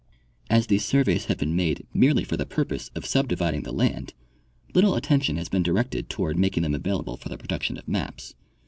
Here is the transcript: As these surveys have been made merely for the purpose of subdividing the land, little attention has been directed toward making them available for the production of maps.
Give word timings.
As 0.49 0.65
these 0.65 0.83
surveys 0.83 1.25
have 1.25 1.37
been 1.37 1.55
made 1.55 1.85
merely 1.93 2.23
for 2.23 2.35
the 2.35 2.43
purpose 2.47 2.89
of 2.95 3.05
subdividing 3.05 3.61
the 3.61 3.71
land, 3.71 4.15
little 4.73 4.95
attention 4.95 5.37
has 5.37 5.47
been 5.47 5.61
directed 5.61 6.09
toward 6.09 6.39
making 6.39 6.63
them 6.63 6.73
available 6.73 7.17
for 7.17 7.29
the 7.29 7.37
production 7.37 7.77
of 7.77 7.87
maps. 7.87 8.33